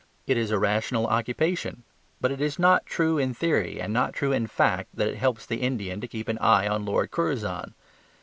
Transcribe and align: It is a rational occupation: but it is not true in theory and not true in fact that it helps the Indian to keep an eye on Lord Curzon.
It 0.25 0.35
is 0.35 0.49
a 0.49 0.57
rational 0.57 1.05
occupation: 1.05 1.83
but 2.19 2.31
it 2.31 2.41
is 2.41 2.57
not 2.57 2.87
true 2.87 3.19
in 3.19 3.35
theory 3.35 3.79
and 3.79 3.93
not 3.93 4.13
true 4.15 4.31
in 4.31 4.47
fact 4.47 4.95
that 4.95 5.07
it 5.09 5.17
helps 5.17 5.45
the 5.45 5.61
Indian 5.61 6.01
to 6.01 6.07
keep 6.07 6.27
an 6.27 6.39
eye 6.39 6.67
on 6.67 6.85
Lord 6.85 7.11
Curzon. 7.11 7.75